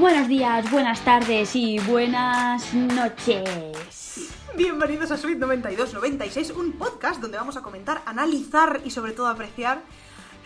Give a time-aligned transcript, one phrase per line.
[0.00, 4.32] Buenos días, buenas tardes y buenas noches.
[4.56, 9.82] Bienvenidos a Suite 9296, un podcast donde vamos a comentar, analizar y sobre todo apreciar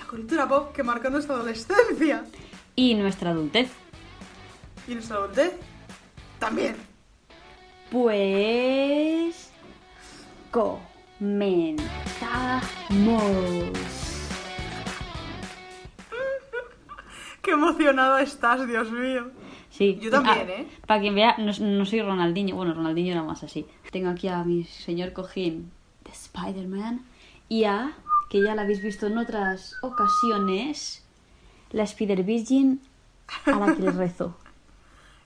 [0.00, 2.24] la cultura pop que marcó nuestra adolescencia
[2.74, 3.70] Y nuestra adultez.
[4.88, 5.52] y nuestra adultez
[6.40, 6.74] también.
[7.92, 9.52] Pues...
[10.50, 11.70] Comenzamos.
[17.42, 19.30] Qué emocionada estás, Dios mío.
[19.76, 19.98] Sí.
[20.00, 20.68] Yo también, ¿eh?
[20.86, 22.54] Para quien vea, no, no soy Ronaldinho.
[22.54, 23.66] Bueno, Ronaldinho era más así.
[23.90, 25.72] Tengo aquí a mi señor cojín
[26.04, 27.04] de Spider-Man
[27.48, 27.92] y a,
[28.30, 31.04] que ya la habéis visto en otras ocasiones,
[31.72, 32.80] la Spider Virgin
[33.46, 34.36] a la que le rezo.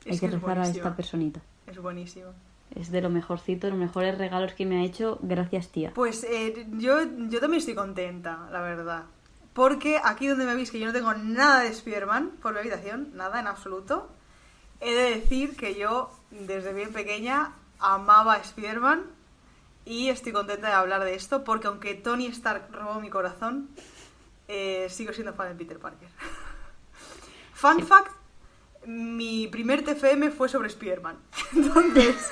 [0.06, 1.42] Hay Es que que es rezar a esta personita.
[1.66, 2.28] Es buenísimo.
[2.74, 5.18] Es de lo mejorcito, los mejores regalos que me ha hecho.
[5.20, 5.92] Gracias, tía.
[5.94, 9.04] Pues eh, yo, yo también estoy contenta, la verdad.
[9.52, 13.10] Porque aquí donde me veis que yo no tengo nada de Spider-Man por mi habitación,
[13.14, 14.08] nada en absoluto,
[14.80, 19.04] he de decir que yo desde bien pequeña amaba a Spider-Man
[19.84, 23.70] y estoy contenta de hablar de esto porque aunque Tony Stark robó mi corazón,
[24.46, 26.08] eh, sigo siendo fan de Peter Parker.
[27.54, 28.12] Fun fact,
[28.86, 31.18] mi primer TFM fue sobre Spider-Man.
[31.54, 32.30] Entonces...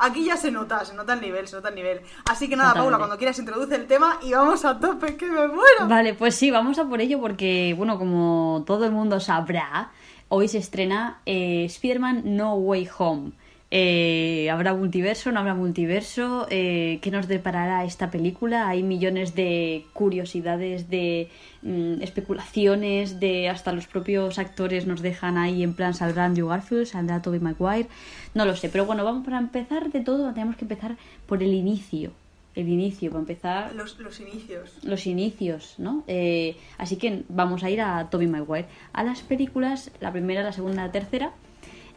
[0.00, 2.02] Aquí ya se nota, se nota el nivel, se nota el nivel.
[2.30, 2.84] Así que nada, Totalmente.
[2.84, 5.88] Paula, cuando quieras introduce el tema y vamos a tope, que me muero.
[5.88, 9.90] Vale, pues sí, vamos a por ello porque, bueno, como todo el mundo sabrá,
[10.28, 13.32] hoy se estrena eh, Spider-Man No Way Home.
[13.70, 15.30] Eh, ¿Habrá multiverso?
[15.30, 16.46] ¿No habrá multiverso?
[16.48, 18.66] Eh, ¿Qué nos deparará esta película?
[18.66, 21.28] Hay millones de curiosidades, de
[21.60, 26.86] mm, especulaciones, de hasta los propios actores nos dejan ahí en plan saldrá Andrew Garfield,
[26.86, 27.88] saldrá Tobey Maguire,
[28.32, 31.52] no lo sé, pero bueno, vamos para empezar de todo, tenemos que empezar por el
[31.52, 32.12] inicio,
[32.58, 34.78] el inicio, para empezar Los, los inicios.
[34.82, 36.02] los inicios, ¿no?
[36.08, 38.66] Eh, así que vamos a ir a Tobey Maguire.
[38.92, 41.32] A las películas, la primera, la segunda, la tercera,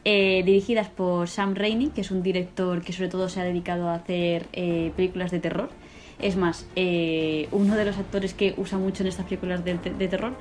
[0.05, 3.89] eh, dirigidas por Sam Raimi, que es un director que sobre todo se ha dedicado
[3.89, 5.69] a hacer eh, películas de terror.
[6.19, 6.67] Es más,
[7.51, 10.33] uno de los actores que usa mucho en estas películas de, de terror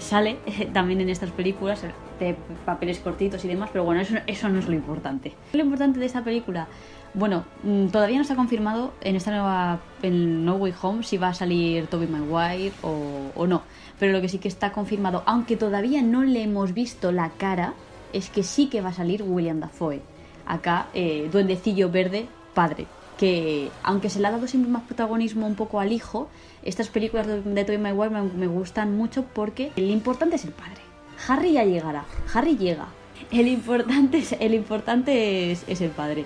[0.00, 0.36] sale
[0.74, 1.82] también en estas películas
[2.20, 5.32] de papeles cortitos y demás, pero bueno, eso, eso no es lo importante.
[5.54, 6.68] Lo importante de esta película,
[7.18, 11.28] bueno, mm, todavía no está confirmado en esta nueva, en No Way Home, si va
[11.28, 13.62] a salir Tobey Maguire o, o no,
[13.98, 17.74] pero lo que sí que está confirmado, aunque todavía no le hemos visto la cara,
[18.12, 20.00] es que sí que va a salir William Dafoe.
[20.46, 22.86] Acá, eh, duendecillo verde, padre.
[23.18, 26.28] Que aunque se le ha dado siempre más protagonismo un poco al hijo,
[26.62, 30.80] estas películas de, Tobey Maguire me, me gustan mucho porque el importante es el padre.
[31.26, 32.86] Harry ya llegará, Harry llega.
[33.32, 36.24] El importante es, el importante es, es el padre.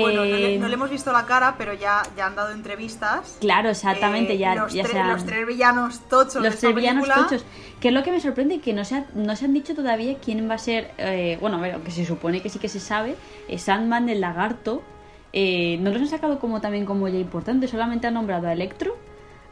[0.00, 2.50] Bueno, no le, Eh, no le hemos visto la cara, pero ya, ya han dado
[2.52, 3.38] entrevistas.
[3.40, 6.76] Claro, exactamente, Eh, ya, los, ya tre- los tres villanos tochos de los esta tres
[6.76, 7.26] villanos película.
[7.28, 7.44] tochos.
[7.80, 10.16] Que es lo que me sorprende que no se, ha- no se han dicho todavía
[10.18, 10.90] quién va a ser.
[10.98, 13.16] eh, bueno, a ver, aunque se supone que sí que se sabe.
[13.48, 14.82] eh, Sandman, el lagarto.
[15.32, 17.68] eh, no los han sacado como también como ya importante.
[17.68, 18.96] Solamente han nombrado a Electro.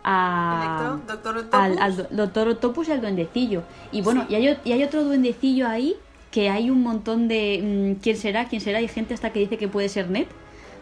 [0.05, 1.61] A, Electro, Doctor Octopus.
[1.61, 3.63] al, al do- Doctor Octopus y al duendecillo.
[3.93, 4.33] Y bueno, Sí.
[4.33, 5.97] y, hay, y hay otro duendecillo ahí
[6.37, 7.95] que hay un montón de.
[7.97, 8.45] mm, ¿Quién será?
[8.47, 8.77] ¿Quién será?
[8.77, 10.27] Hay gente hasta que dice que puede ser Ned.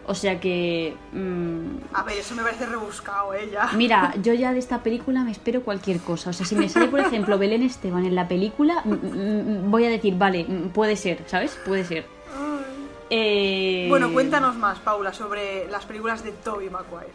[0.04, 0.96] O sea que.
[1.12, 3.48] mm, A ver, eso me parece rebuscado, ¿eh?
[3.52, 3.70] Ya.
[3.76, 6.30] Mira, yo ya de esta película me espero cualquier cosa.
[6.30, 9.90] O sea, si me sale, por ejemplo, Belén Esteban en la película, mm, voy a
[9.90, 10.44] decir, vale,
[10.74, 11.56] puede ser, ¿sabes?
[11.64, 12.04] Puede ser.
[13.10, 17.12] Eh, Bueno, cuéntanos más, Paula, sobre las películas de Tobey Maguire.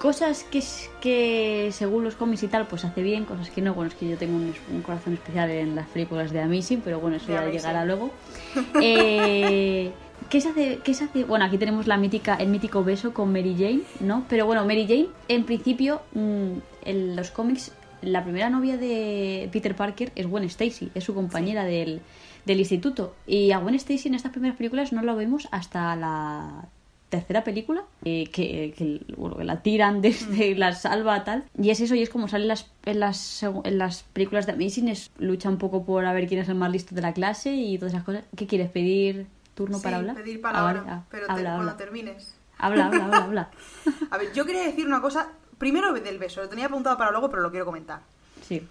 [0.00, 0.62] Cosas que,
[1.02, 3.74] que según los cómics y tal, pues hace bien, cosas que no.
[3.74, 6.98] Bueno, es que yo tengo un, un corazón especial en las películas de Amazing, pero
[7.00, 7.58] bueno, eso ya Amazing.
[7.58, 8.10] llegará luego.
[8.82, 9.92] Eh,
[10.30, 10.78] ¿Qué se hace?
[10.82, 11.24] ¿Qué se hace?
[11.24, 14.24] Bueno, aquí tenemos la mítica, el mítico beso con Mary Jane, ¿no?
[14.30, 16.52] Pero bueno, Mary Jane, en principio, mm,
[16.86, 21.64] en los cómics, la primera novia de Peter Parker es Gwen Stacy, es su compañera
[21.64, 22.00] del,
[22.46, 23.14] del instituto.
[23.26, 26.68] Y a Gwen Stacy en estas primeras películas no la vemos hasta la
[27.10, 31.44] tercera película, eh, que, que, bueno, que la tiran desde la salva tal.
[31.60, 34.52] Y es eso, y es como sale en las, en las, en las películas de
[34.52, 37.12] Amazing, es, lucha un poco por a ver quién es el más listo de la
[37.12, 38.24] clase y todas esas cosas.
[38.36, 39.26] ¿Qué quieres pedir?
[39.54, 40.16] ¿Turno sí, para hablar?
[40.16, 41.76] pedir palabra, ah, pero te- habla, cuando habla.
[41.76, 42.34] termines.
[42.56, 43.50] habla, habla, habla, habla.
[44.10, 45.28] A ver, yo quería decir una cosa.
[45.58, 48.00] Primero del beso, lo tenía apuntado para luego, pero lo quiero comentar.
[48.48, 48.66] Sí,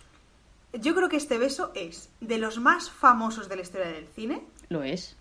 [0.73, 4.41] Yo creo que este beso es de los más famosos de la historia del cine,
[4.69, 5.15] lo es.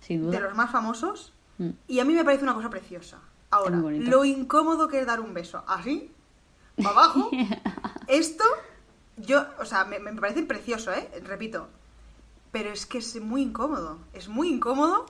[0.00, 0.40] Sin de duda.
[0.40, 1.70] los más famosos, Mm.
[1.88, 3.18] y a mí me parece una cosa preciosa.
[3.50, 6.10] Ahora, lo incómodo que es dar un beso así,
[6.76, 7.30] para abajo,
[8.08, 8.44] esto,
[9.16, 11.08] yo, o sea, me, me parece precioso, ¿eh?
[11.24, 11.68] Repito.
[12.52, 15.06] Pero es que es muy incómodo, es muy incómodo,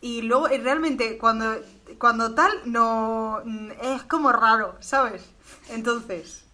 [0.00, 1.56] y luego eh, realmente cuando,
[1.98, 5.24] cuando tal, no, mm, es como raro, ¿sabes?
[5.70, 6.44] Entonces,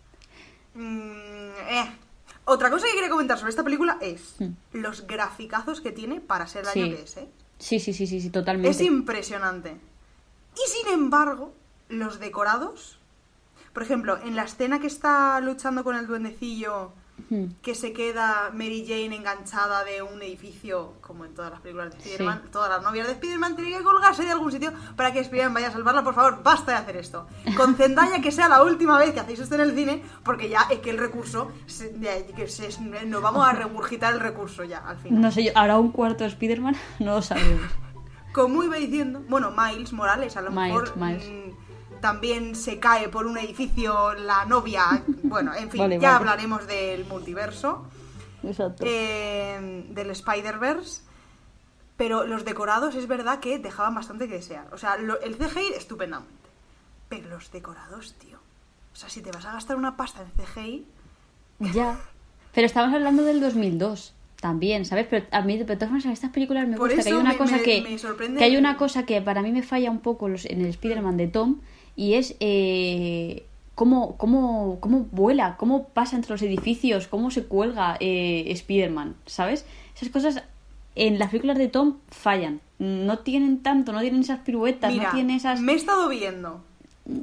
[0.75, 1.99] mm, eh.
[2.47, 4.51] Otra cosa que quería comentar sobre esta película es Hmm.
[4.73, 6.83] los graficazos que tiene para ser el Sí.
[6.83, 7.29] año que es, ¿eh?
[7.59, 8.71] Sí, sí, sí, sí, sí, totalmente.
[8.71, 9.77] Es impresionante.
[10.55, 11.53] Y sin embargo,
[11.89, 12.99] los decorados.
[13.73, 16.93] Por ejemplo, en la escena que está luchando con el duendecillo.
[17.63, 21.99] Que se queda Mary Jane enganchada de un edificio, como en todas las películas de
[21.99, 25.55] Spider-Man, todas las novias de Spider-Man tienen que colgarse de algún sitio para que Spider-Man
[25.55, 26.05] vaya a salvarla.
[26.05, 27.27] Por favor, basta de hacer esto.
[27.57, 30.63] Con Zendaya que sea la última vez que hacéis esto en el cine, porque ya
[30.71, 31.95] es que el recurso, se-
[32.37, 32.71] que se-
[33.07, 35.21] nos vamos a regurgitar el recurso ya, al final.
[35.21, 36.77] No sé yo, ¿habrá un cuarto de Spider-Man?
[37.01, 37.71] No lo sabemos.
[38.33, 41.25] Como iba diciendo, bueno, Miles Morales a lo Miles, mejor Miles.
[41.29, 45.03] mm, también se cae por un edificio la novia.
[45.23, 46.17] Bueno, en fin, Vale, ya vale.
[46.19, 47.87] hablaremos del multiverso,
[48.43, 48.85] Exacto.
[48.87, 51.03] eh, del Spider-Verse.
[51.97, 54.67] Pero los decorados es verdad que dejaban bastante que desear.
[54.73, 56.35] O sea, lo- el CGI estupendamente.
[57.09, 58.39] Pero los decorados, tío.
[58.93, 60.87] O sea, si te vas a gastar una pasta en CGI,
[61.61, 61.99] Ya.
[62.53, 64.13] Pero estamos hablando del 2002
[64.49, 65.07] también, ¿sabes?
[65.09, 67.31] Pero a mí, de todas formas, en estas películas me Por gusta que hay una
[67.31, 67.81] me- cosa me- que...
[68.29, 70.67] me Que hay una cosa que para mí me falla un poco los- en el
[70.67, 71.61] Spider-Man de Tom
[71.97, 72.37] y es...
[72.41, 79.17] Eh, Cómo, cómo, cómo vuela, cómo pasa entre los edificios, cómo se cuelga eh, Spider-Man,
[79.27, 79.65] ¿sabes?
[79.97, 80.45] Esas cosas
[80.95, 82.61] en las películas de Tom fallan.
[82.79, 85.61] No tienen tanto, no tienen esas piruetas, mira, no tienen esas...
[85.61, 86.63] me he estado viendo.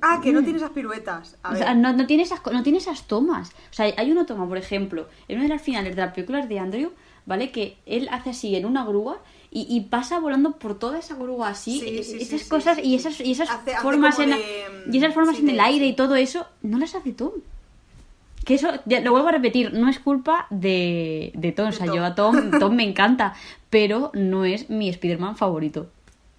[0.01, 1.37] Ah, que no tiene esas piruetas.
[1.41, 1.63] A O ver.
[1.63, 3.51] sea, no, no tiene esas, no tiene esas tomas.
[3.71, 6.49] O sea, hay una toma, por ejemplo, en una de las finales de las películas
[6.49, 6.91] de Andrew,
[7.25, 7.51] ¿vale?
[7.51, 9.19] Que él hace así en una grúa
[9.51, 11.79] y, y pasa volando por toda esa grúa así.
[11.79, 14.63] Sí, e- sí, esas sí, cosas y esas, y esas Hace- formas en la- de,
[14.91, 17.31] y esas formas en el aire y todo eso, no las hace Tom.
[18.45, 21.67] Que eso, ya, lo vuelvo a repetir, no es culpa de, de Tom.
[21.69, 21.95] O sea, Tom.
[21.95, 23.35] yo a Tom, Tom me encanta,
[23.69, 25.89] pero no es mi Spider-Man favorito.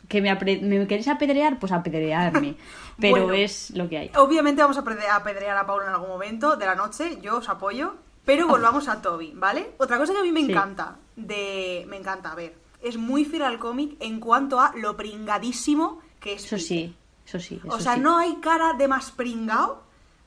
[0.09, 1.59] ¿Que me, apre- me queréis apedrear?
[1.59, 2.57] Pues apedrearme.
[3.01, 3.33] Pero Bueno.
[3.33, 4.11] es lo que hay.
[4.17, 4.81] Obviamente vamos a
[5.17, 9.03] apedrear a Paula en algún momento de la noche, yo os apoyo, pero volvamos a
[9.03, 9.75] Toby, ¿vale?
[9.79, 10.51] Otra cosa que a mí me Sí.
[10.53, 14.97] encanta, de me encanta, a ver, es muy fiel al cómic en cuanto a lo
[14.97, 16.95] pringadísimo que es Eso sí,
[17.27, 17.61] eso sí.
[17.65, 18.01] O eso sea, sí.
[18.01, 19.83] no hay cara de más pringao,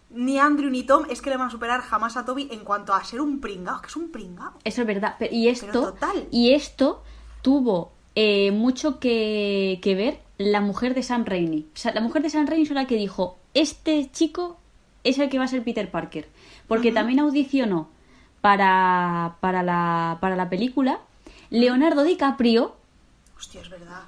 [0.09, 2.93] ni Andrew ni Tom es que le van a superar jamás a Toby en cuanto
[2.93, 4.53] a ser un pringao, que es un pringao.
[4.63, 5.15] Eso es verdad.
[5.19, 6.27] Pero- y esto, total.
[6.31, 7.03] y esto
[7.41, 11.67] tuvo eh, mucho que, que ver la mujer de Sam Raimi.
[11.73, 14.57] O sea, la mujer de Sam Raimi es la que dijo, este chico
[15.03, 16.27] es el que va a ser Peter Parker.
[16.67, 17.89] Porque también audicionó
[18.41, 20.99] para, para, la, para la película
[21.49, 22.75] Leonardo DiCaprio
[23.37, 24.01] Hostia, es verdad.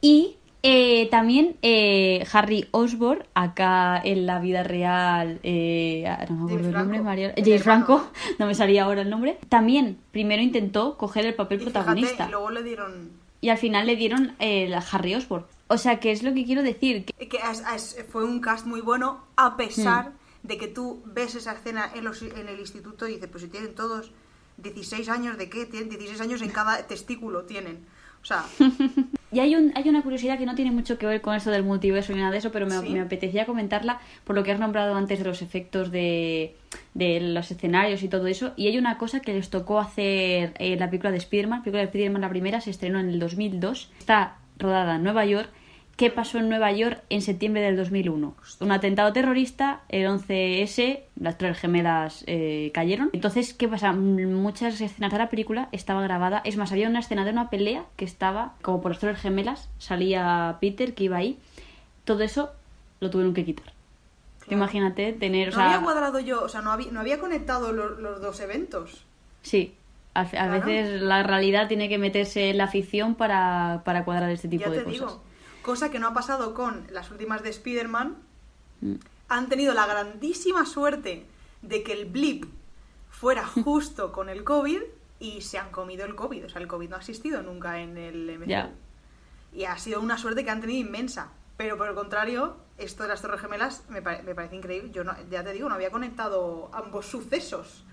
[0.00, 6.52] y eh, también eh, Harry Osborn, acá en la vida real, eh, ah, no me
[6.52, 7.00] acuerdo el nombre.
[7.00, 7.62] María- El James.
[7.64, 8.06] Franco,
[8.38, 9.38] no me salía ahora el nombre.
[9.48, 13.10] También primero intentó coger el papel Y protagonista fíjate, y luego le dieron
[13.40, 15.44] y al final le dieron eh, a Harry Osborn.
[15.66, 17.06] O sea, que es lo que quiero decir.
[17.06, 20.12] que- que es- es- fue un cast muy bueno a pesar Hmm.
[20.42, 23.48] De que tú ves esa escena en, los- en el instituto y dices, pues si
[23.48, 24.10] tienen todos
[24.58, 25.66] 16 años, ¿de qué?
[25.66, 27.78] Tienen 16 años en cada testículo, tienen.
[28.22, 28.44] O sea,
[29.32, 31.62] Y hay, un, hay una curiosidad que no tiene mucho que ver con esto del
[31.62, 32.90] multiverso ni nada de eso, pero me, Sí.
[32.90, 36.54] me apetecía comentarla por lo que has nombrado antes de los efectos de,
[36.92, 38.52] de los escenarios y todo eso.
[38.56, 41.60] Y hay una cosa que les tocó hacer en la película de Spider-Man.
[41.60, 43.90] La película de Spider-Man, la primera, se estrenó en el 2002.
[43.98, 45.48] Está rodada en Nueva York.
[45.96, 48.34] ¿Qué pasó en Nueva York en septiembre del 2001?
[48.60, 53.10] Un atentado terrorista, el 11S, las tres gemelas eh, cayeron.
[53.12, 53.92] Entonces, ¿qué pasa?
[53.92, 56.40] Muchas escenas de la película estaba grabada.
[56.44, 59.68] Es más, había una escena de una pelea que estaba como por las tres gemelas.
[59.78, 61.38] Salía Peter, que iba ahí.
[62.04, 62.50] Todo eso
[63.00, 63.66] lo tuvieron que quitar.
[64.40, 64.56] Claro.
[64.56, 67.72] Imagínate tener, o no sea, había cuadrado yo, o sea, no había, no había conectado
[67.72, 69.04] lo- los, dos eventos.
[69.42, 69.74] sí,
[70.14, 70.52] a, a Claro.
[70.66, 74.70] veces la realidad tiene que meterse en la ficción para, para cuadrar este tipo ya
[74.70, 75.00] de te cosas.
[75.00, 75.22] digo.
[75.62, 78.16] Cosa que no ha pasado con las últimas de Spider-Man.
[78.80, 78.94] Mm.
[79.28, 81.26] Han tenido la grandísima suerte
[81.62, 82.44] de que el blip
[83.10, 84.80] fuera justo con el COVID
[85.20, 86.46] y se han comido el COVID.
[86.46, 88.46] O sea, el COVID no ha existido nunca en el MCU.
[89.54, 91.28] Y ha sido una suerte que han tenido inmensa.
[91.56, 94.90] Pero por el contrario, esto de las Torres Gemelas me, pare- me parece increíble.
[94.90, 97.84] Yo no, ya te digo, no había conectado ambos sucesos.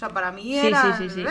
[0.00, 0.96] O sea, para mí era.
[0.96, 1.24] sí, sí, sí.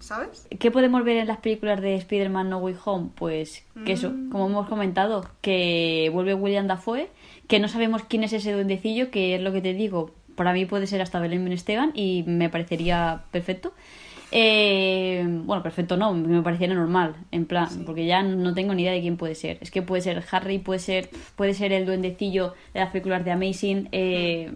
[0.00, 0.48] ¿Sabes?
[0.58, 3.10] ¿Qué podemos ver en las películas de Spider-Man No Way Home?
[3.14, 4.30] Pues que eso, Mm.
[4.30, 7.08] como hemos comentado, que vuelve William Dafoe,
[7.46, 10.66] que no sabemos quién es ese duendecillo, que es lo que te digo, para mí
[10.66, 13.72] puede ser hasta Belén Esteban y me parecería perfecto.
[14.32, 17.82] Eh, bueno, perfecto no, me parecería normal, en plan, Sí.
[17.86, 19.58] porque ya no tengo ni idea de quién puede ser.
[19.60, 23.30] Es que puede ser Harry, puede ser, puede ser el duendecillo de las películas de
[23.30, 24.52] Amazing, eh,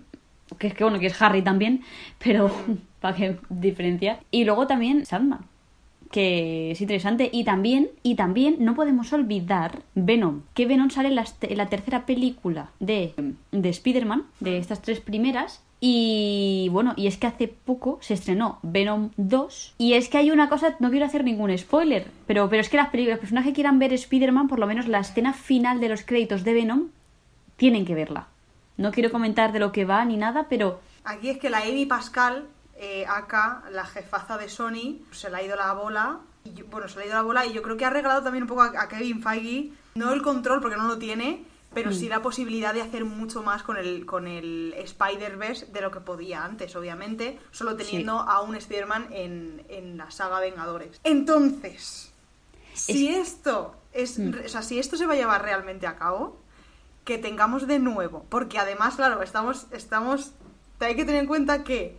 [0.58, 1.82] que es que bueno, que es Harry también,
[2.22, 2.50] pero
[3.00, 4.20] para qué diferenciar.
[4.30, 5.40] Y luego también Sandman,
[6.10, 7.28] que es interesante.
[7.32, 12.06] Y también, y también no podemos olvidar Venom, que Venom sale en la, la tercera
[12.06, 13.14] película de,
[13.52, 18.58] de Spider-Man, de estas tres primeras, Y bueno, y es que hace poco se estrenó
[18.62, 19.74] Venom 2.
[19.76, 22.78] Y es que hay una cosa, no quiero hacer ningún spoiler, pero, pero es que
[22.78, 26.02] las películas, personas que quieran ver Spider-Man, por lo menos la escena final de los
[26.02, 26.88] créditos de Venom,
[27.56, 28.28] tienen que verla.
[28.76, 31.86] No quiero comentar de lo que va ni nada, pero Aquí es que la Amy
[31.86, 36.18] Pascal, eh, acá, la jefaza de Sony, se le ha ido la bola.
[36.44, 38.22] Y yo- bueno, se le ha ido la bola y yo creo que ha regalado
[38.22, 41.90] también un poco a, a Kevin Feige, no el control porque no lo tiene, pero
[41.90, 41.94] Mm.
[41.94, 46.00] sí la posibilidad de hacer mucho más con el, con el Spider-Verse de lo que
[46.00, 51.00] podía antes, obviamente, solo teniendo a un Spider-Man en, en la saga Vengadores.
[51.04, 52.12] Entonces,
[52.74, 54.34] si esto es, Mm.
[54.44, 56.40] o sea, si esto se va a llevar realmente a cabo,
[57.06, 60.32] que tengamos de nuevo, porque además, claro, estamos, estamos,
[60.80, 61.96] hay que tener en cuenta que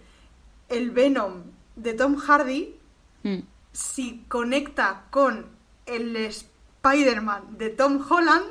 [0.68, 1.44] el Venom
[1.78, 2.76] de Tom Hardy,
[3.24, 3.40] mm,
[3.72, 5.46] si conecta con
[5.86, 8.44] el Spider-Man de Tom Holland,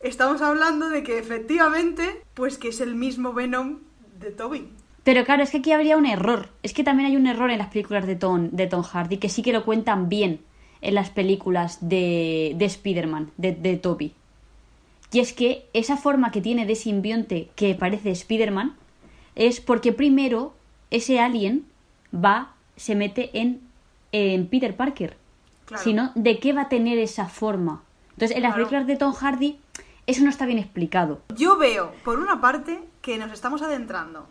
[0.00, 3.78] estamos hablando de que efectivamente, pues que es el mismo Venom
[4.20, 4.70] de Toby.
[5.04, 6.50] Pero claro, es que aquí habría un error.
[6.62, 9.30] Es que también hay un error en las películas de Tom, de Tom Hardy, que
[9.30, 10.42] sí que lo cuentan bien
[10.82, 14.12] en las películas de, de Spider-Man, de, de Toby.
[15.12, 18.76] Y es que esa forma que tiene de simbionte que parece Spider-Man
[19.34, 20.54] es porque primero
[20.90, 21.66] ese alien
[22.14, 23.60] va, se mete en,
[24.12, 25.16] en Peter Parker.
[25.64, 25.82] Claro.
[25.82, 27.82] Si no, ¿de qué va a tener esa forma?
[28.10, 28.68] Entonces, en las Claro.
[28.68, 29.58] películas de Tom Hardy,
[30.06, 31.20] eso no está bien explicado.
[31.36, 34.26] Yo veo, por una parte, que nos estamos adentrando,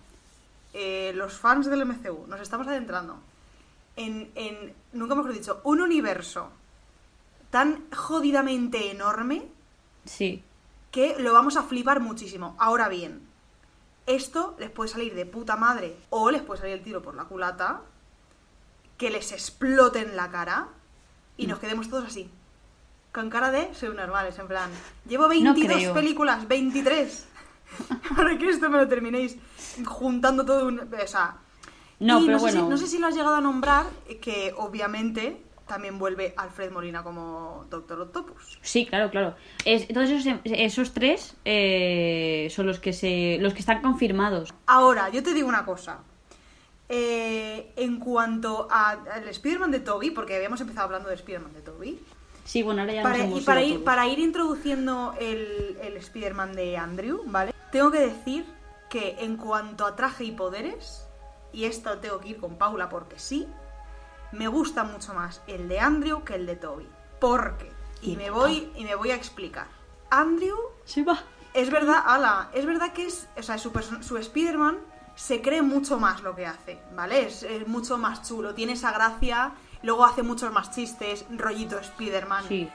[0.73, 3.17] eh, los fans del MCU, nos estamos adentrando
[3.95, 6.49] en, en, nunca mejor dicho, un universo
[7.49, 9.43] tan jodidamente enorme
[10.05, 10.43] Sí.
[10.97, 12.55] Que lo vamos a flipar muchísimo.
[12.57, 13.21] Ahora bien,
[14.07, 17.25] esto les puede salir de puta madre o les puede salir el tiro por la
[17.25, 17.83] culata,
[18.97, 20.69] que les explote en la cara
[21.37, 22.31] y nos quedemos todos así.
[23.13, 24.71] Con cara de subnormales, en plan.
[25.07, 25.93] Llevo 22 creo.
[25.93, 27.27] películas, 23.
[28.15, 29.37] Para que esto me lo terminéis
[29.85, 30.79] juntando todo un.
[30.79, 31.37] O sea.
[31.99, 32.69] No, y pero no sé, si, bueno.
[32.71, 37.03] no sé si lo has llegado a nombrar, eh, que obviamente también vuelve Alfred Molina
[37.03, 38.57] como Doctor Octopus.
[38.61, 39.35] Sí, claro, claro.
[39.65, 44.53] Es, entonces esos, esos tres eh, son los que se, los que están confirmados.
[44.65, 45.99] Ahora, yo te digo una cosa.
[46.89, 51.61] Eh, en cuanto a- al Spider-Man de Toby, porque habíamos empezado hablando de Spider-Man de
[51.61, 51.99] Toby,
[52.45, 56.53] Sí, bueno, ahora ya para, nos y para ir, para ir introduciendo el, el Spider-Man
[56.55, 57.53] de Andrew, ¿vale?
[57.73, 58.45] Tengo que decir
[58.89, 61.05] que en cuanto a traje y poderes,
[61.51, 63.45] y esto tengo que ir con Paula porque sí,
[64.31, 66.87] me gusta mucho más el de Andrew que el de Toby.
[67.19, 69.67] Porque, y me voy, y me voy a explicar.
[70.09, 71.19] Andrew Se va.
[71.53, 74.77] es verdad, ala, es verdad que es, o sea, su, su Spider-Man
[75.15, 77.25] se cree mucho más lo que hace, ¿vale?
[77.25, 82.45] Es, es mucho más chulo, tiene esa gracia, luego hace muchos más chistes, rollito Spider-Man.
[82.47, 82.69] Sí.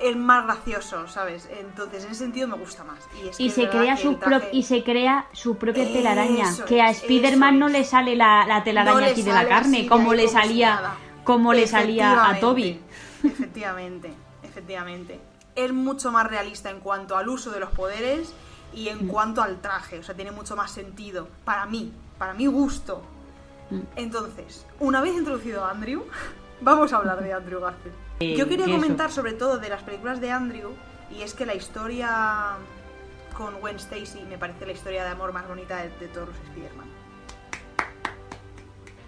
[0.00, 1.46] Es más gracioso, ¿sabes?
[1.50, 2.98] Entonces, en ese sentido me gusta más.
[3.38, 6.48] Y, es se crea su el traje- y se crea su propia Eso telaraña.
[6.50, 9.86] es, que a Spider-Man no le sale la, la telaraña No aquí de la carne,
[9.86, 10.94] como le como salía, nada.
[11.22, 12.80] como le salía a Toby.
[13.22, 14.10] Efectivamente,
[14.42, 15.20] efectivamente.
[15.54, 18.32] Es mucho más realista en cuanto al uso de los poderes
[18.72, 19.08] y en Mm.
[19.08, 19.98] cuanto al traje.
[19.98, 21.28] O sea, tiene mucho más sentido.
[21.44, 23.02] Para mí, para mi gusto.
[23.70, 23.80] Mm.
[23.96, 26.04] Entonces, una vez introducido a Andrew,
[26.62, 27.94] vamos a hablar de Andrew Garfield.
[28.20, 30.72] Eh, Yo quería comentar sobre todo de las películas de Andrew,
[31.10, 32.56] y es que la historia
[33.36, 36.36] con Gwen Stacy me parece la historia de amor más bonita de, de todos los
[36.36, 36.86] Spider-Man.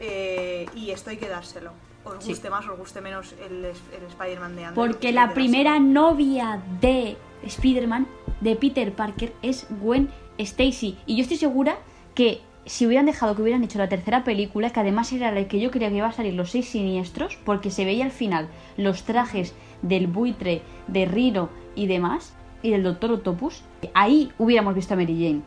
[0.00, 1.72] Eh, y esto hay que dárselo.
[2.04, 2.30] Os Sí.
[2.30, 3.72] guste más, os guste menos el, el
[4.08, 4.86] Spider-Man de Andrew.
[4.86, 5.92] Porque la primera dárselo.
[5.92, 8.08] novia de Spider-Man,
[8.40, 10.98] de Peter Parker, es Gwen Stacy.
[11.06, 11.76] Y yo estoy segura
[12.14, 15.60] que si hubieran dejado que hubieran hecho la tercera película, que además era la que
[15.60, 19.02] yo creía que iba a salir los seis siniestros, porque se veía al final los
[19.02, 23.64] trajes del buitre, de Rino y demás, y del Doctor Octopus,
[23.94, 25.42] ahí hubiéramos visto a Mary Jane.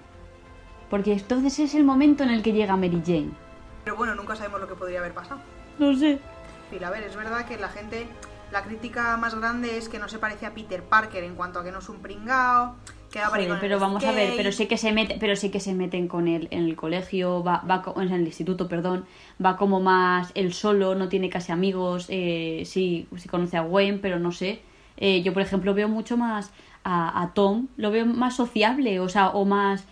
[0.89, 3.31] Porque entonces es el momento en el que llega Mary Jane.
[3.83, 5.39] Pero bueno, nunca sabemos lo que podría haber pasado.
[5.79, 6.19] No sé.
[6.71, 8.07] Y a ver, es verdad que la gente,
[8.51, 11.63] la crítica más grande es que no se parece a Peter Parker en cuanto a
[11.63, 12.75] que no es un pringao,
[13.23, 16.07] con pero vamos a ver, pero sí que se mete, pero sí que se meten
[16.07, 19.05] con él en el colegio, va, va en el instituto, perdón,
[19.43, 23.99] va como más él solo, no tiene casi amigos, eh, sí, sí conoce a Gwen,
[24.01, 24.59] pero no sé.
[24.97, 26.51] Eh, yo, por ejemplo, veo mucho más
[26.83, 29.85] a, a Tom, lo veo más sociable, o sea, o más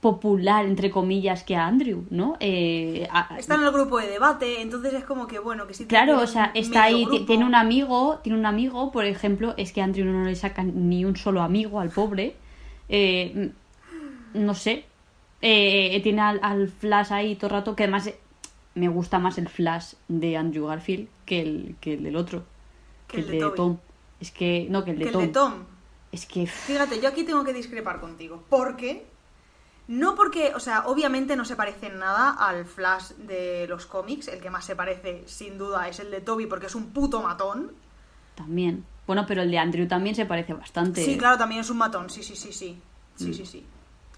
[0.00, 2.36] popular, entre comillas, que a Andrew, ¿no?
[2.40, 5.84] Eh, a- Está en el grupo de debate, entonces es como que bueno, que sí
[5.86, 7.26] Claro, o sea, está ahí, grupo.
[7.26, 10.62] tiene un amigo, tiene un amigo, por ejemplo, es que a Andrew no le saca
[10.62, 12.34] ni un solo amigo al pobre.
[12.88, 13.52] Eh,
[14.34, 14.84] no sé.
[15.40, 18.18] Eh, tiene al, al Flash ahí todo el rato, que además eh,
[18.74, 22.44] me gusta más el Flash de Andrew Garfield que el, que el del otro.
[23.08, 23.56] Que el de, Toby.
[23.56, 23.78] Tom.
[24.20, 25.22] Es que, no, que el de Que el Tom.
[25.22, 25.54] de Tom.
[26.12, 29.04] Es que, Fíjate, yo aquí tengo que discrepar contigo, porque
[29.86, 34.28] No porque, o sea, obviamente no se parece en nada al Flash de los cómics.
[34.28, 37.20] El que más se parece, sin duda, es el de Toby porque es un puto
[37.22, 37.72] matón.
[38.34, 38.84] También.
[39.06, 41.04] Bueno, pero el de Andrew también se parece bastante.
[41.04, 42.08] Sí, claro, también es un matón.
[42.10, 42.80] Sí, sí, sí, sí.
[43.16, 43.34] Sí, Mm.
[43.34, 43.66] sí, sí.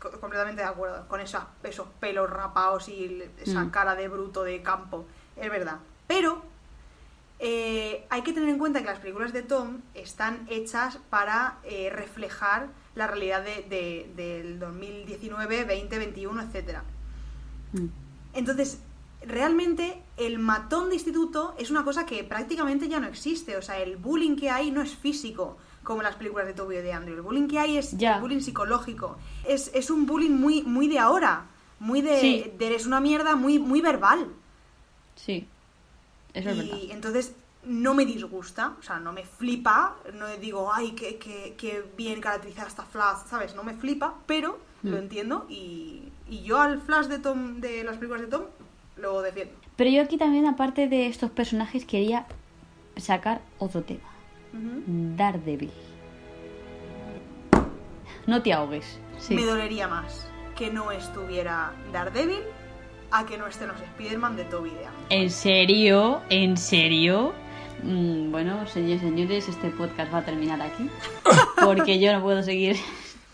[0.00, 1.06] Co- completamente de acuerdo.
[1.08, 3.70] Con esas- esos pelos rapados y esa Mm.
[3.70, 5.06] cara de bruto de campo.
[5.36, 5.78] Es verdad.
[6.06, 6.42] Pero
[7.38, 11.90] eh, hay que tener en cuenta que las películas de Tom están hechas para eh,
[11.92, 16.82] reflejar la realidad de, de- del 2019, 20, 21, etcétera.
[17.72, 17.86] Mm.
[18.32, 18.80] Entonces,
[19.22, 23.56] realmente el matón de instituto es una cosa que prácticamente ya no existe.
[23.56, 26.76] O sea, el bullying que hay no es físico, como en las películas de Toby
[26.76, 27.14] y de Andrew.
[27.16, 28.16] El bullying que hay es Ya.
[28.16, 29.16] el bullying psicológico.
[29.46, 31.46] Es, es un bullying muy, muy de ahora.
[31.78, 32.52] Muy de, Sí.
[32.58, 34.28] de eres una mierda, muy, muy verbal.
[35.14, 35.46] Sí.
[36.32, 36.78] Eso es y verdad.
[36.90, 37.32] entonces
[37.64, 42.20] no me disgusta, o sea, no me flipa, no digo, ay, qué, qué, qué bien
[42.20, 43.54] caracterizada esta Flash, ¿sabes?
[43.56, 45.00] No me flipa, pero lo Mm.
[45.00, 48.42] entiendo y, y yo al Flash de Tom, de las películas de Tom,
[48.96, 49.54] lo defiendo.
[49.76, 52.26] Pero yo aquí también, aparte de estos personajes, quería
[52.96, 54.08] sacar otro tema.
[54.52, 54.82] Ujú.
[55.16, 55.70] Daredevil.
[58.26, 58.98] No te ahogues.
[59.18, 59.34] Sí.
[59.34, 60.26] Me dolería más
[60.56, 62.42] que no estuviera Daredevil
[63.10, 64.86] a que no estén los Spider-Man de Toby de.
[65.10, 66.22] ¿En serio?
[66.30, 67.34] ¿En serio?
[67.82, 70.88] Mm, bueno, señores y señores, este podcast va a terminar aquí.
[71.64, 72.76] Porque yo no puedo seguir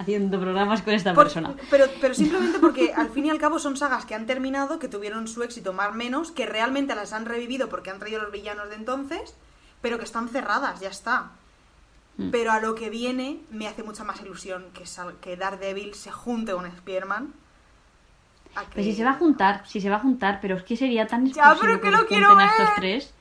[0.02, 1.54] haciendo programas con esta Por- persona.
[1.70, 4.88] pero, pero simplemente porque al fin y al cabo son sagas que han terminado, que
[4.88, 8.30] tuvieron su éxito más o menos, que realmente las han revivido porque han traído los
[8.32, 9.34] villanos de entonces,
[9.80, 11.30] pero que están cerradas, ya está.
[12.18, 12.30] Mm.
[12.30, 16.12] Pero a lo que viene me hace mucha más ilusión que, sal- que Daredevil se
[16.12, 17.32] junte con Spider-Man.
[18.54, 20.76] que- Pues si se va a juntar, si se va a juntar, pero es que
[20.76, 23.14] sería tan Ya, exclusivo pero que los lo quiero estos tres.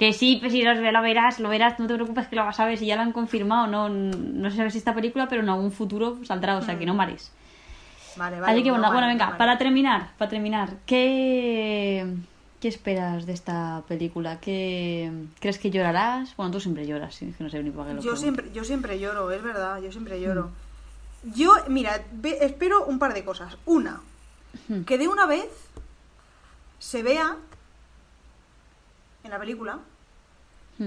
[0.00, 2.58] Que sí, pues si los, lo verás, lo verás, no te preocupes que lo vas
[2.58, 5.50] a ver, si ya lo han confirmado, no, no sé si esta película, pero en
[5.50, 7.30] algún futuro saldrá, o sea que no mares.
[8.16, 9.36] Vale, vale, Así que no bueno, vale, venga, vale.
[9.38, 12.06] para terminar, para terminar, ¿qué,
[12.60, 14.40] ¿qué esperas de esta película?
[14.40, 16.34] ¿Qué, ¿Crees que llorarás?
[16.34, 18.64] Bueno, tú siempre lloras, es que no sé ni por qué lo Yo siempre, yo
[18.64, 20.50] siempre lloro, es verdad, yo siempre lloro.
[21.24, 21.32] Mm.
[21.34, 23.58] Yo, mira, ve- espero un par de cosas.
[23.66, 24.00] Una,
[24.66, 24.80] Hmm.
[24.84, 25.46] que de una vez
[26.78, 27.36] se vea
[29.24, 29.89] en la película Hmm.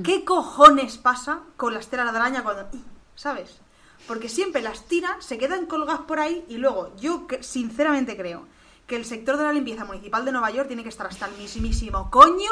[0.01, 2.67] Qué cojones pasa con las telas de araña cuando...
[3.15, 3.59] ¿Sabes?
[4.07, 8.47] Porque siempre las tiran, se quedan colgadas por ahí y luego yo sinceramente creo
[8.87, 11.37] que el sector de la limpieza municipal de Nueva York tiene que estar hasta el
[11.37, 12.51] mismísimo coño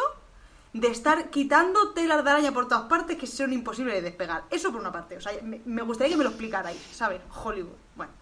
[0.74, 4.44] de estar quitando telas de araña por todas partes que son imposibles de despegar.
[4.50, 5.18] Eso por una parte.
[5.18, 7.20] O sea, me, gustaría que me lo explicarais, ¿sabes?
[7.44, 7.76] Hollywood.
[7.96, 8.14] Bueno.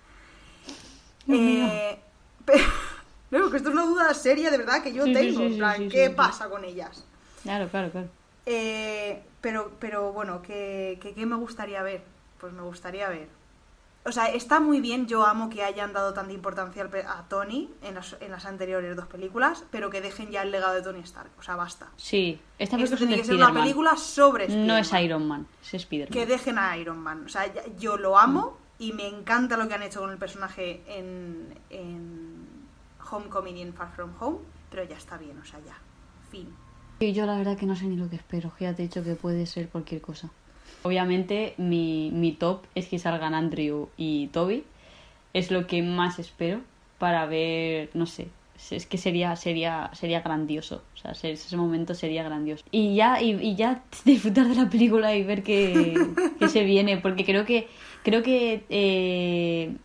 [1.28, 2.00] Eh,
[2.46, 2.64] pero,
[3.32, 5.40] no, que esto es una duda seria de verdad que yo Sí, tengo.
[5.42, 7.06] sí, sí, ¿qué pasa con ellas?
[7.44, 8.10] Claro, claro, claro.
[8.52, 12.04] Eh, pero, pero bueno, ¿qué, qué, qué me gustaría ver?
[12.40, 13.28] Pues me gustaría ver.
[14.06, 17.94] O sea, está muy bien, yo amo que hayan dado tanta importancia a Tony en
[17.96, 21.30] las, en las anteriores dos películas, pero que dejen ya el legado de Tony Stark.
[21.38, 21.90] O sea, basta.
[21.98, 24.92] Sí, esta película es tiene que ser una película sobre No es.
[24.94, 26.14] Iron Man, es Spider-Man.
[26.14, 27.26] Que dejen a Iron Man.
[27.26, 30.18] O sea, ya- yo lo amo y me encanta lo que han hecho con el
[30.18, 32.48] personaje en, en
[33.12, 34.40] Homecoming y en Far From Home,
[34.72, 35.78] pero ya está bien, o sea, ya.
[36.32, 36.56] Fin.
[37.00, 38.88] Y yo la verdad que no sé ni lo que espero, que ya te he
[38.88, 40.30] dicho que puede ser cualquier cosa.
[40.84, 44.64] Obviamente mi, mi top es que salgan Andrew y Toby.
[45.34, 46.62] Es lo que más espero
[46.98, 48.28] para ver, no sé,
[48.72, 50.84] es que sería sería sería grandioso.
[50.96, 52.66] O sea, ese, momento sería grandioso.
[52.72, 55.94] Y ya y, ya disfrutar de la película y ver qué,
[56.38, 57.68] qué se viene, porque creo que
[58.04, 59.76] creo que eh,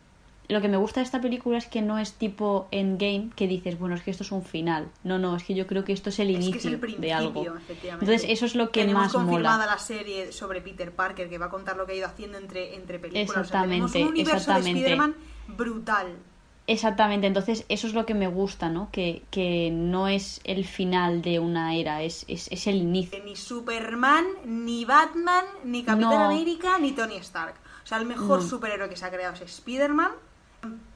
[0.49, 3.79] lo que me gusta de esta película es que no es tipo Endgame que dices,
[3.79, 4.89] bueno, es que esto es un final.
[5.03, 6.79] No, no, es que yo creo que esto es el Es inicio que es el
[6.79, 7.41] principio, de algo.
[7.57, 8.05] efectivamente.
[8.05, 9.71] Entonces, eso es lo que tenemos más confirmada mola.
[9.73, 12.75] la serie sobre Peter Parker que va a contar lo que ha ido haciendo entre,
[12.75, 13.29] entre películas.
[13.31, 14.73] O sea, Exactamente, tenemos un universo exactamente.
[14.81, 15.15] de Spider-Man
[15.49, 16.07] brutal.
[16.67, 18.89] Exactamente, entonces eso es lo que me gusta, ¿no?
[18.91, 23.23] Que, que no es el final de una era, es, es, es el inicio.
[23.23, 26.25] Ni Superman, ni Batman, ni Capitán No.
[26.25, 27.55] América, ni Tony Stark.
[27.83, 28.49] O sea, el mejor No.
[28.49, 30.13] superhéroe que se ha creado es Spider-Man.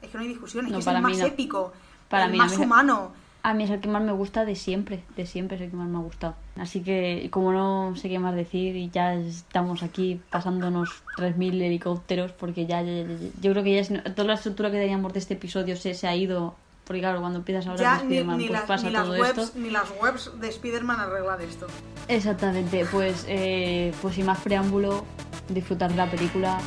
[0.09, 1.25] Es que no hay discusión, es No, que es el más no.
[1.27, 1.71] épico,
[2.09, 3.11] Para el mí, más me- humano.
[3.43, 5.75] A mí es el que más me gusta de siempre, de siempre es el que
[5.77, 6.35] más me ha gustado.
[6.57, 12.31] Así que, como no sé qué más decir, y ya estamos aquí pasándonos 3.000 helicópteros,
[12.33, 15.19] porque ya, ya- ya- yo creo que ya es- toda la estructura que teníamos de
[15.19, 18.37] este episodio se, se ha ido, porque claro, cuando empiezas a hablar Ya de Spider-Man,
[18.39, 19.59] pues las, pasa todo webs, esto.
[19.59, 21.67] ni las webs de Spider-Man arreglan esto.
[22.09, 25.05] Exactamente, pues, eh, pues sin más preámbulo,
[25.47, 26.57] disfrutar de la película,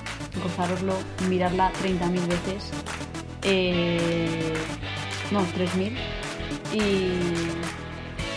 [0.42, 0.94] gozároslo,
[1.28, 2.70] mirarla 30.000 veces.
[3.42, 4.55] Eh,
[5.31, 5.96] no, 3.000.
[6.72, 6.78] Y,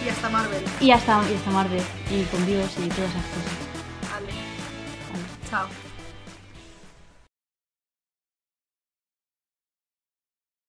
[0.05, 0.63] Y hasta Marvel.
[0.81, 4.11] y hasta, y hasta Marvel, y con Dios y todas esas cosas.
[4.11, 4.27] Vale.
[5.11, 5.23] Vale.
[5.49, 5.84] Chao.